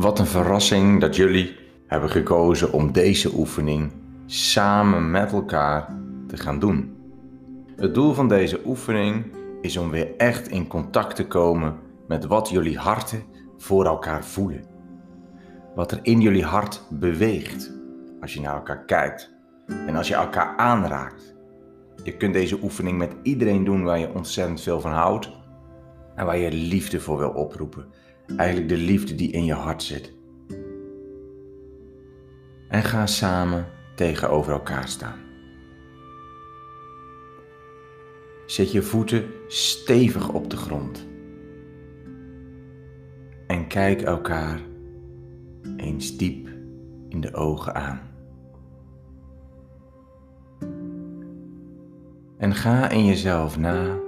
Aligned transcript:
Wat 0.00 0.18
een 0.18 0.26
verrassing 0.26 1.00
dat 1.00 1.16
jullie 1.16 1.56
hebben 1.86 2.10
gekozen 2.10 2.72
om 2.72 2.92
deze 2.92 3.34
oefening 3.34 3.92
samen 4.26 5.10
met 5.10 5.32
elkaar 5.32 5.96
te 6.26 6.36
gaan 6.36 6.58
doen. 6.58 6.96
Het 7.76 7.94
doel 7.94 8.12
van 8.12 8.28
deze 8.28 8.60
oefening 8.64 9.24
is 9.60 9.76
om 9.76 9.90
weer 9.90 10.16
echt 10.16 10.48
in 10.48 10.66
contact 10.66 11.16
te 11.16 11.26
komen 11.26 11.78
met 12.08 12.26
wat 12.26 12.48
jullie 12.48 12.78
harten 12.78 13.22
voor 13.58 13.84
elkaar 13.84 14.24
voelen. 14.24 14.64
Wat 15.74 15.92
er 15.92 15.98
in 16.02 16.20
jullie 16.20 16.44
hart 16.44 16.82
beweegt 16.90 17.72
als 18.20 18.34
je 18.34 18.40
naar 18.40 18.54
elkaar 18.54 18.84
kijkt 18.84 19.30
en 19.66 19.96
als 19.96 20.08
je 20.08 20.14
elkaar 20.14 20.56
aanraakt. 20.56 21.34
Je 22.02 22.16
kunt 22.16 22.32
deze 22.32 22.58
oefening 22.62 22.98
met 22.98 23.14
iedereen 23.22 23.64
doen 23.64 23.84
waar 23.84 23.98
je 23.98 24.14
ontzettend 24.14 24.60
veel 24.60 24.80
van 24.80 24.92
houdt 24.92 25.30
en 26.14 26.26
waar 26.26 26.38
je 26.38 26.52
liefde 26.52 27.00
voor 27.00 27.18
wil 27.18 27.30
oproepen. 27.30 27.86
Eigenlijk 28.36 28.68
de 28.68 28.76
liefde 28.76 29.14
die 29.14 29.30
in 29.30 29.44
je 29.44 29.52
hart 29.52 29.82
zit. 29.82 30.12
En 32.68 32.82
ga 32.82 33.06
samen 33.06 33.66
tegenover 33.94 34.52
elkaar 34.52 34.88
staan. 34.88 35.18
Zet 38.46 38.72
je 38.72 38.82
voeten 38.82 39.24
stevig 39.48 40.32
op 40.32 40.50
de 40.50 40.56
grond. 40.56 41.08
En 43.46 43.66
kijk 43.66 44.02
elkaar 44.02 44.60
eens 45.76 46.16
diep 46.16 46.48
in 47.08 47.20
de 47.20 47.34
ogen 47.34 47.74
aan. 47.74 48.00
En 52.38 52.54
ga 52.54 52.88
in 52.88 53.04
jezelf 53.04 53.58
na 53.58 53.98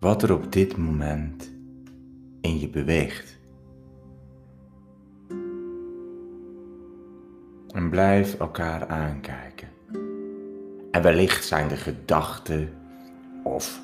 wat 0.00 0.22
er 0.22 0.32
op 0.32 0.52
dit 0.52 0.76
moment 0.76 1.52
in 2.44 2.58
je 2.58 2.68
beweegt. 2.68 3.38
En 7.68 7.90
blijf 7.90 8.38
elkaar 8.38 8.86
aankijken. 8.86 9.68
En 10.90 11.02
wellicht 11.02 11.44
zijn 11.44 11.70
er 11.70 11.76
gedachten 11.76 12.68
of 13.42 13.82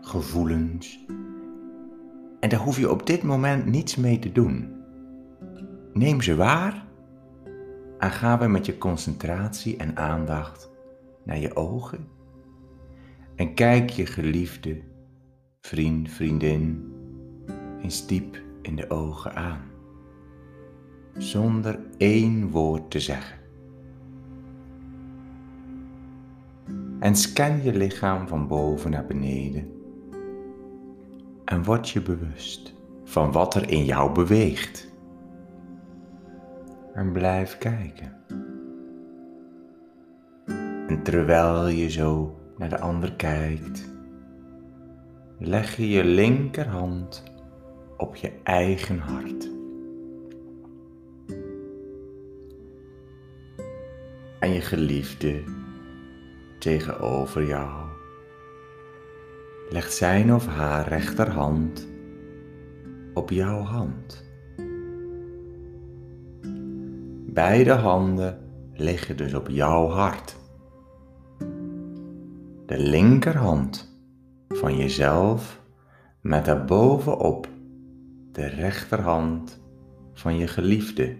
gevoelens. 0.00 1.04
En 2.40 2.48
daar 2.48 2.60
hoef 2.60 2.78
je 2.78 2.90
op 2.90 3.06
dit 3.06 3.22
moment 3.22 3.66
niets 3.66 3.96
mee 3.96 4.18
te 4.18 4.32
doen. 4.32 4.74
Neem 5.92 6.22
ze 6.22 6.36
waar 6.36 6.86
en 7.98 8.10
ga 8.10 8.38
weer 8.38 8.50
met 8.50 8.66
je 8.66 8.78
concentratie 8.78 9.76
en 9.76 9.96
aandacht 9.96 10.70
naar 11.24 11.38
je 11.38 11.56
ogen. 11.56 12.08
En 13.36 13.54
kijk 13.54 13.90
je 13.90 14.06
geliefde, 14.06 14.80
vriend, 15.60 16.10
vriendin 16.10 16.94
eens 17.82 18.06
diep 18.06 18.42
in 18.62 18.76
de 18.76 18.90
ogen 18.90 19.34
aan. 19.34 19.60
Zonder 21.16 21.78
één 21.96 22.50
woord 22.50 22.90
te 22.90 23.00
zeggen. 23.00 23.38
En 26.98 27.16
scan 27.16 27.62
je 27.62 27.76
lichaam 27.76 28.28
van 28.28 28.46
boven 28.46 28.90
naar 28.90 29.06
beneden. 29.06 29.70
En 31.44 31.64
word 31.64 31.88
je 31.88 32.02
bewust 32.02 32.74
van 33.04 33.32
wat 33.32 33.54
er 33.54 33.70
in 33.70 33.84
jou 33.84 34.12
beweegt. 34.12 34.94
En 36.94 37.12
blijf 37.12 37.58
kijken. 37.58 38.16
En 40.88 41.02
terwijl 41.02 41.66
je 41.66 41.90
zo 41.90 42.38
naar 42.58 42.68
de 42.68 42.78
ander 42.78 43.12
kijkt, 43.12 43.88
leg 45.38 45.76
je 45.76 45.88
je 45.88 46.04
linkerhand 46.04 47.22
op 47.96 48.16
je 48.16 48.32
eigen 48.42 48.98
hart. 48.98 49.50
En 54.40 54.52
je 54.52 54.60
geliefde 54.60 55.42
tegenover 56.58 57.46
jou 57.46 57.86
legt 59.70 59.92
zijn 59.92 60.34
of 60.34 60.46
haar 60.46 60.88
rechterhand 60.88 61.88
op 63.14 63.30
jouw 63.30 63.60
hand. 63.60 64.24
Beide 67.26 67.72
handen 67.72 68.38
liggen 68.72 69.16
dus 69.16 69.34
op 69.34 69.48
jouw 69.48 69.88
hart. 69.88 70.36
De 72.66 72.78
linkerhand 72.78 73.98
van 74.48 74.76
jezelf 74.76 75.60
met 76.20 76.44
daarbovenop 76.44 77.48
de 78.36 78.46
rechterhand 78.46 79.60
van 80.12 80.36
je 80.36 80.46
geliefde. 80.46 81.16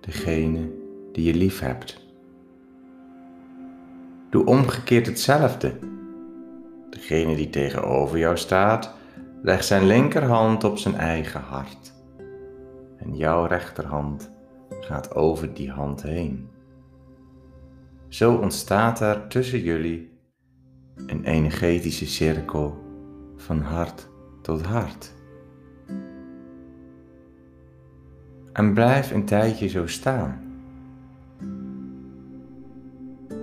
Degene 0.00 0.70
die 1.12 1.24
je 1.24 1.34
lief 1.34 1.60
hebt. 1.60 2.06
Doe 4.30 4.44
omgekeerd 4.44 5.06
hetzelfde. 5.06 5.78
Degene 6.90 7.36
die 7.36 7.50
tegenover 7.50 8.18
jou 8.18 8.36
staat, 8.36 8.94
legt 9.42 9.66
zijn 9.66 9.86
linkerhand 9.86 10.64
op 10.64 10.78
zijn 10.78 10.94
eigen 10.94 11.40
hart. 11.40 11.92
En 12.96 13.16
jouw 13.16 13.44
rechterhand 13.44 14.30
gaat 14.80 15.14
over 15.14 15.54
die 15.54 15.70
hand 15.70 16.02
heen. 16.02 16.48
Zo 18.08 18.34
ontstaat 18.34 19.00
er 19.00 19.28
tussen 19.28 19.60
jullie 19.60 20.15
een 21.06 21.24
energetische 21.24 22.06
cirkel 22.06 22.84
van 23.36 23.60
hart 23.60 24.08
tot 24.42 24.62
hart. 24.62 25.14
En 28.52 28.74
blijf 28.74 29.10
een 29.10 29.24
tijdje 29.24 29.68
zo 29.68 29.86
staan. 29.86 30.40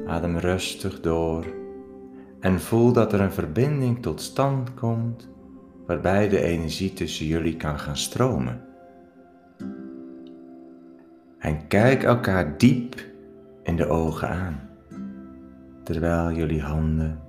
Adem 0.08 0.38
rustig 0.38 1.02
door 1.02 1.46
en 2.40 2.60
voel 2.60 2.94
dat 2.94 3.14
er 3.14 3.22
een 3.22 3.32
verbinding 3.32 4.02
tot 4.02 4.22
stand 4.22 4.74
komt 4.74 5.30
waarbij 5.86 6.30
de 6.30 6.42
energie 6.42 6.94
tussen 6.94 7.26
jullie 7.26 7.56
kan 7.56 7.80
gaan 7.80 7.98
stromen. 7.98 8.62
En 11.40 11.68
kijk 11.68 12.04
elkaar 12.04 12.58
diep 12.58 12.96
in 13.64 13.76
de 13.76 13.88
ogen 13.88 14.30
aan, 14.30 14.70
terwijl 15.84 16.32
jullie 16.32 16.62
handen 16.62 17.23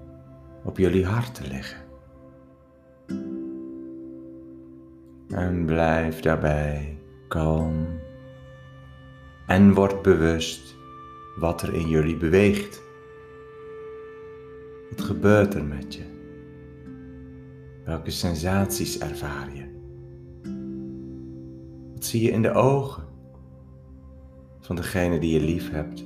op 0.64 0.78
jullie 0.78 1.06
harten 1.06 1.46
liggen. 1.46 1.82
En 5.28 5.64
blijf 5.64 6.20
daarbij 6.20 6.98
kalm 7.28 7.86
en 9.46 9.74
word 9.74 10.02
bewust 10.02 10.76
wat 11.36 11.62
er 11.62 11.74
in 11.74 11.88
jullie 11.88 12.16
beweegt. 12.16 12.82
Wat 14.90 15.00
gebeurt 15.00 15.54
er 15.54 15.64
met 15.64 15.94
je? 15.94 16.02
Welke 17.84 18.10
sensaties 18.10 18.98
ervaar 18.98 19.54
je? 19.54 19.72
Wat 21.94 22.04
zie 22.04 22.22
je 22.22 22.30
in 22.30 22.42
de 22.42 22.52
ogen 22.52 23.04
van 24.60 24.76
degene 24.76 25.18
die 25.18 25.32
je 25.32 25.46
lief 25.46 25.70
hebt, 25.70 26.04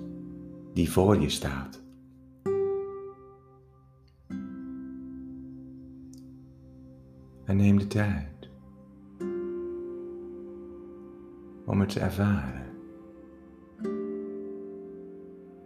die 0.74 0.90
voor 0.90 1.20
je 1.20 1.28
staat? 1.28 1.82
En 7.48 7.56
neem 7.56 7.78
de 7.78 7.86
tijd 7.86 8.50
om 11.64 11.80
het 11.80 11.88
te 11.88 12.00
ervaren. 12.00 12.66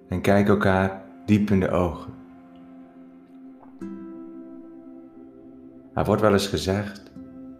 En 0.08 0.20
kijk 0.20 0.48
elkaar 0.48 1.04
diep 1.26 1.50
in 1.50 1.60
de 1.60 1.70
ogen. 1.70 2.12
Er 5.94 6.04
wordt 6.04 6.22
wel 6.22 6.32
eens 6.32 6.46
gezegd 6.46 7.12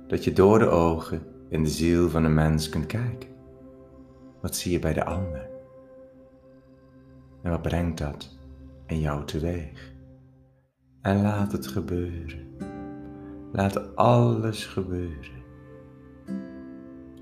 dat 0.07 0.25
je 0.25 0.33
door 0.33 0.59
de 0.59 0.69
ogen 0.69 1.23
in 1.49 1.63
de 1.63 1.71
ziel 1.71 2.09
van 2.11 2.25
een 2.25 2.35
mens 2.35 2.69
kunt 2.69 2.87
kijken. 2.87 3.29
Wat 4.41 4.57
zie 4.57 4.73
je 4.73 4.79
bij 4.79 4.93
de 4.93 5.05
ander? 5.05 5.49
En 7.43 7.51
wat 7.51 7.63
brengt 7.63 7.99
dat 7.99 8.39
in 8.87 9.01
jou 9.01 9.25
teweeg? 9.25 9.93
En 11.01 11.23
laat 11.23 11.53
het 11.53 11.67
gebeuren. 11.67 12.72
Laat 13.53 13.97
alles 13.97 14.67
gebeuren. 14.67 15.43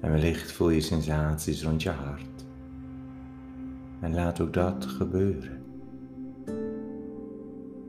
En 0.00 0.10
wellicht 0.10 0.52
voel 0.52 0.70
je 0.70 0.80
sensaties 0.80 1.64
rond 1.64 1.82
je 1.82 1.90
hart. 1.90 2.46
En 4.00 4.14
laat 4.14 4.40
ook 4.40 4.52
dat 4.52 4.84
gebeuren. 4.86 5.64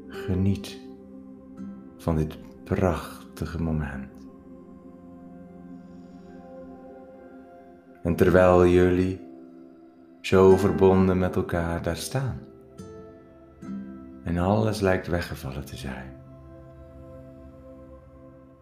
Geniet 0.07 0.79
van 1.97 2.15
dit 2.15 2.37
prachtige 2.63 3.61
moment. 3.61 4.09
En 8.03 8.15
terwijl 8.15 8.65
jullie 8.65 9.21
zo 10.21 10.57
verbonden 10.57 11.17
met 11.17 11.35
elkaar 11.35 11.81
daar 11.81 11.97
staan 11.97 12.39
en 14.23 14.37
alles 14.37 14.79
lijkt 14.79 15.07
weggevallen 15.07 15.65
te 15.65 15.77
zijn, 15.77 16.20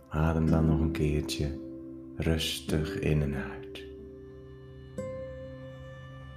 Adem 0.09 0.49
dan 0.49 0.65
nog 0.65 0.79
een 0.79 0.91
keertje 0.91 1.59
rustig 2.15 2.99
in 2.99 3.21
en 3.21 3.33
uit. 3.35 3.83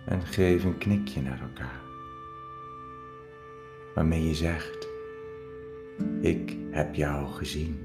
En 0.06 0.22
geef 0.22 0.64
een 0.64 0.78
knikje 0.78 1.22
naar 1.22 1.40
elkaar. 1.40 1.80
Waarmee 3.94 4.26
je 4.26 4.34
zegt: 4.34 4.88
Ik 6.20 6.56
heb 6.70 6.94
jou 6.94 7.26
gezien. 7.26 7.78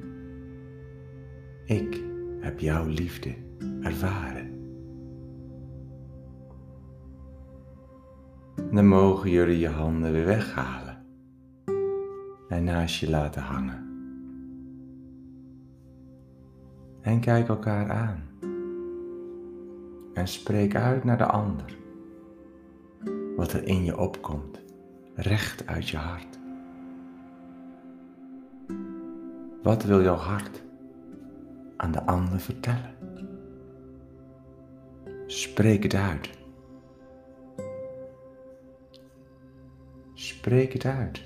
Ik 1.65 2.03
heb 2.39 2.59
jouw 2.59 2.85
liefde 2.85 3.35
ervaren. 3.81 4.55
Dan 8.71 8.87
mogen 8.87 9.29
jullie 9.29 9.59
je 9.59 9.69
handen 9.69 10.11
weer 10.11 10.25
weghalen 10.25 11.05
en 12.47 12.63
naast 12.63 12.99
je 12.99 13.09
laten 13.09 13.41
hangen. 13.41 13.86
En 17.07 17.19
kijk 17.19 17.48
elkaar 17.48 17.92
aan. 17.92 18.24
En 20.13 20.27
spreek 20.27 20.75
uit 20.75 21.04
naar 21.04 21.18
de 21.18 21.25
ander. 21.25 21.77
Wat 23.36 23.54
er 23.54 23.63
in 23.68 23.83
je 23.83 23.98
opkomt, 23.98 24.59
recht 25.15 25.68
uit 25.68 25.89
je 25.89 25.98
hart. 25.98 26.39
Wat 29.63 29.83
wil 29.83 30.01
jouw 30.01 30.15
hart 30.15 30.63
aan 31.77 31.92
de 31.92 32.06
ander 32.06 32.39
vertellen? 32.39 32.95
Spreek 35.25 35.83
het 35.83 35.94
uit. 35.94 36.30
Spreek 40.13 40.74
het 40.74 40.86
uit. 40.86 41.21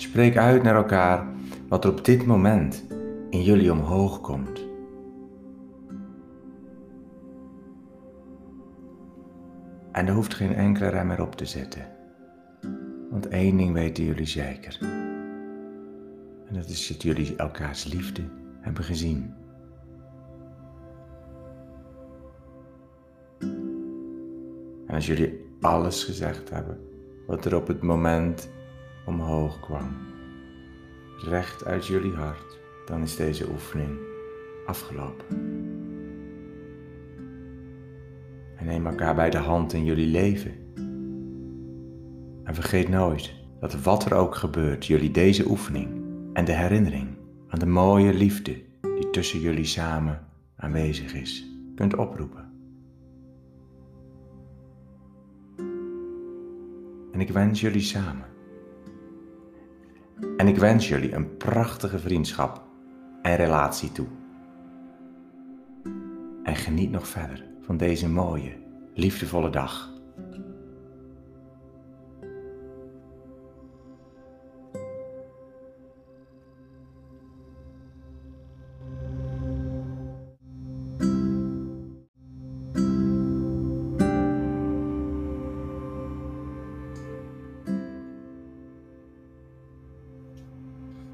Spreek 0.00 0.36
uit 0.36 0.62
naar 0.62 0.74
elkaar 0.74 1.26
wat 1.68 1.84
er 1.84 1.90
op 1.90 2.04
dit 2.04 2.26
moment 2.26 2.84
in 3.30 3.42
jullie 3.42 3.72
omhoog 3.72 4.20
komt. 4.20 4.68
En 9.92 10.06
er 10.06 10.14
hoeft 10.14 10.34
geen 10.34 10.54
enkele 10.54 10.88
rem 10.88 11.06
meer 11.06 11.22
op 11.22 11.34
te 11.34 11.44
zetten. 11.44 11.86
Want 13.10 13.28
één 13.28 13.56
ding 13.56 13.72
weten 13.72 14.04
jullie 14.04 14.26
zeker. 14.26 14.78
En 16.46 16.54
dat 16.54 16.68
is 16.68 16.86
dat 16.86 17.02
jullie 17.02 17.36
elkaars 17.36 17.84
liefde 17.84 18.22
hebben 18.60 18.84
gezien. 18.84 19.34
En 24.86 24.94
als 24.94 25.06
jullie 25.06 25.44
alles 25.60 26.04
gezegd 26.04 26.50
hebben 26.50 26.78
wat 27.26 27.44
er 27.44 27.56
op 27.56 27.66
het 27.66 27.82
moment 27.82 28.48
omhoog 29.10 29.60
kwam, 29.60 29.96
recht 31.16 31.64
uit 31.64 31.86
jullie 31.86 32.14
hart, 32.14 32.58
dan 32.86 33.02
is 33.02 33.16
deze 33.16 33.48
oefening 33.50 33.98
afgelopen. 34.66 35.26
En 38.56 38.66
neem 38.66 38.86
elkaar 38.86 39.14
bij 39.14 39.30
de 39.30 39.38
hand 39.38 39.72
in 39.72 39.84
jullie 39.84 40.06
leven. 40.06 40.52
En 42.44 42.54
vergeet 42.54 42.88
nooit 42.88 43.34
dat 43.60 43.82
wat 43.82 44.04
er 44.04 44.14
ook 44.14 44.34
gebeurt, 44.34 44.86
jullie 44.86 45.10
deze 45.10 45.48
oefening 45.48 45.88
en 46.32 46.44
de 46.44 46.52
herinnering 46.52 47.08
aan 47.48 47.58
de 47.58 47.66
mooie 47.66 48.14
liefde 48.14 48.62
die 48.80 49.10
tussen 49.10 49.40
jullie 49.40 49.64
samen 49.64 50.26
aanwezig 50.56 51.14
is, 51.14 51.46
kunt 51.74 51.96
oproepen. 51.96 52.48
En 57.12 57.20
ik 57.20 57.30
wens 57.30 57.60
jullie 57.60 57.80
samen 57.80 58.30
en 60.36 60.48
ik 60.48 60.56
wens 60.56 60.88
jullie 60.88 61.12
een 61.12 61.36
prachtige 61.36 61.98
vriendschap 61.98 62.62
en 63.22 63.36
relatie 63.36 63.92
toe. 63.92 64.06
En 66.42 66.56
geniet 66.56 66.90
nog 66.90 67.08
verder 67.08 67.44
van 67.60 67.76
deze 67.76 68.08
mooie, 68.08 68.52
liefdevolle 68.94 69.50
dag. 69.50 69.92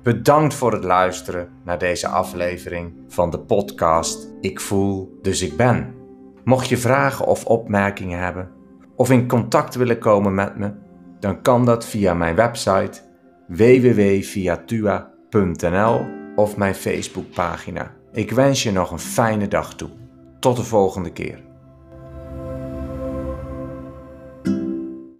Bedankt 0.06 0.54
voor 0.54 0.72
het 0.72 0.84
luisteren 0.84 1.48
naar 1.64 1.78
deze 1.78 2.08
aflevering 2.08 2.94
van 3.08 3.30
de 3.30 3.38
podcast 3.38 4.28
Ik 4.40 4.60
voel, 4.60 5.18
dus 5.22 5.42
ik 5.42 5.56
ben. 5.56 5.94
Mocht 6.44 6.68
je 6.68 6.76
vragen 6.76 7.26
of 7.26 7.44
opmerkingen 7.44 8.18
hebben 8.18 8.50
of 8.96 9.10
in 9.10 9.28
contact 9.28 9.74
willen 9.74 9.98
komen 9.98 10.34
met 10.34 10.56
me, 10.56 10.72
dan 11.20 11.42
kan 11.42 11.64
dat 11.64 11.86
via 11.86 12.14
mijn 12.14 12.34
website 12.34 13.00
www.viatua.nl 13.46 16.06
of 16.36 16.56
mijn 16.56 16.74
Facebookpagina. 16.74 17.94
Ik 18.12 18.30
wens 18.30 18.62
je 18.62 18.72
nog 18.72 18.90
een 18.90 18.98
fijne 18.98 19.48
dag 19.48 19.74
toe. 19.74 19.90
Tot 20.40 20.56
de 20.56 20.64
volgende 20.64 21.12
keer. 21.12 21.45